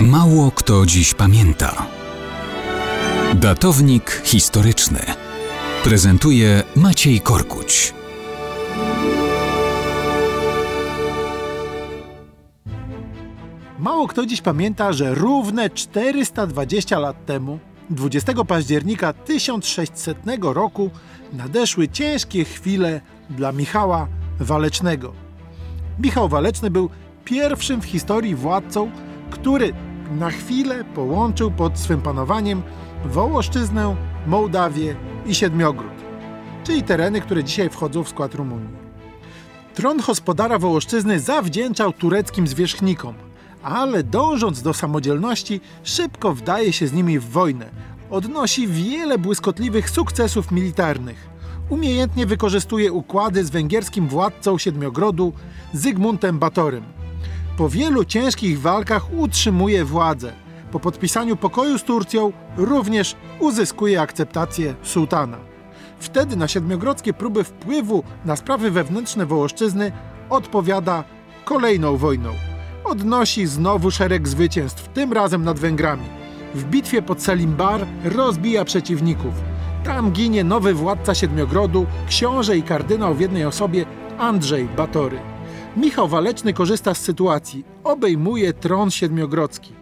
[0.00, 1.86] Mało kto dziś pamięta.
[3.34, 5.00] Datownik historyczny
[5.84, 7.94] prezentuje Maciej Korkuć.
[13.78, 17.58] Mało kto dziś pamięta, że równe 420 lat temu,
[17.90, 20.90] 20 października 1600 roku,
[21.32, 23.00] nadeszły ciężkie chwile
[23.30, 24.08] dla Michała
[24.40, 25.12] Walecznego.
[25.98, 26.90] Michał Waleczny był
[27.24, 28.90] pierwszym w historii władcą,
[29.30, 29.72] który
[30.10, 32.62] na chwilę połączył pod swym panowaniem
[33.04, 35.92] Wołoszczyznę, Mołdawię i Siedmiogród,
[36.64, 38.86] czyli tereny, które dzisiaj wchodzą w skład Rumunii.
[39.74, 43.14] Tron gospodara Wołoszczyzny zawdzięczał tureckim zwierzchnikom,
[43.62, 47.66] ale dążąc do samodzielności, szybko wdaje się z nimi w wojnę.
[48.10, 51.28] Odnosi wiele błyskotliwych sukcesów militarnych.
[51.70, 55.32] Umiejętnie wykorzystuje układy z węgierskim władcą Siedmiogrodu
[55.72, 56.84] Zygmuntem Batorym.
[57.56, 60.32] Po wielu ciężkich walkach utrzymuje władzę.
[60.72, 65.38] Po podpisaniu pokoju z Turcją również uzyskuje akceptację sułtana.
[65.98, 69.92] Wtedy na siedmiogrodzkie próby wpływu na sprawy wewnętrzne Wołoszczyzny
[70.30, 71.04] odpowiada
[71.44, 72.32] kolejną wojną.
[72.84, 76.06] Odnosi znowu szereg zwycięstw, tym razem nad Węgrami.
[76.54, 79.34] W bitwie pod Selimbar rozbija przeciwników.
[79.84, 83.86] Tam ginie nowy władca Siedmiogrodu, książę i kardynał w jednej osobie
[84.18, 85.35] Andrzej Batory.
[85.76, 89.72] Michał Waleczny korzysta z sytuacji, obejmuje tron siedmiogrodzki.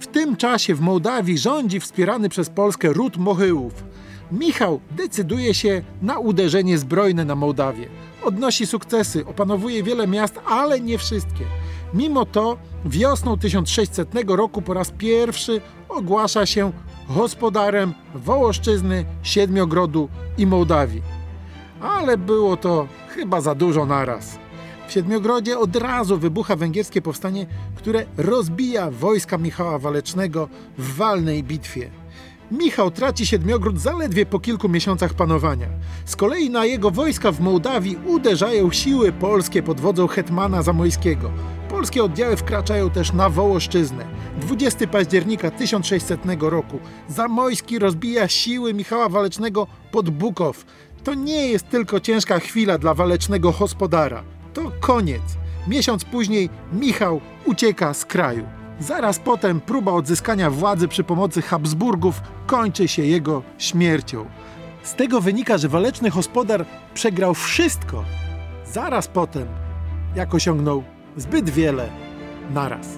[0.00, 3.84] W tym czasie w Mołdawii rządzi wspierany przez Polskę ród Mochyłów.
[4.32, 7.88] Michał decyduje się na uderzenie zbrojne na Mołdawię.
[8.24, 11.44] Odnosi sukcesy, opanowuje wiele miast, ale nie wszystkie.
[11.94, 16.72] Mimo to wiosną 1600 roku po raz pierwszy ogłasza się
[17.08, 21.02] gospodarem Wołoszczyzny, Siedmiogrodu i Mołdawii.
[21.80, 24.42] Ale było to chyba za dużo naraz.
[24.92, 30.48] W Siedmiogrodzie od razu wybucha węgierskie powstanie, które rozbija wojska Michała Walecznego
[30.78, 31.90] w walnej bitwie.
[32.50, 35.66] Michał traci Siedmiogród zaledwie po kilku miesiącach panowania.
[36.04, 41.30] Z kolei na jego wojska w Mołdawii uderzają siły polskie pod wodzą hetmana Zamojskiego.
[41.68, 44.04] Polskie oddziały wkraczają też na Wołoszczyznę.
[44.40, 46.78] 20 października 1600 roku
[47.08, 50.64] Zamojski rozbija siły Michała Walecznego pod Bukow.
[51.04, 54.24] To nie jest tylko ciężka chwila dla walecznego gospodara.
[54.82, 55.22] Koniec.
[55.68, 58.46] Miesiąc później Michał ucieka z kraju.
[58.80, 64.26] Zaraz potem próba odzyskania władzy przy pomocy Habsburgów kończy się jego śmiercią.
[64.82, 68.04] Z tego wynika, że waleczny gospodar przegrał wszystko.
[68.72, 69.48] Zaraz potem,
[70.16, 70.82] jak osiągnął
[71.16, 71.88] zbyt wiele
[72.54, 72.88] naraz.